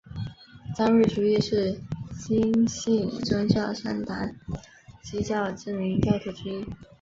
[0.75, 1.77] 张瑞竹亦是
[2.11, 4.27] 新兴宗教山达
[5.03, 6.65] 基教知名教徒之一。